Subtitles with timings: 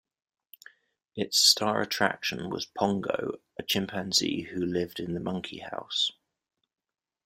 [1.15, 6.11] Its star attraction was "Pongo", a chimpanzee who lived in the Monkey House.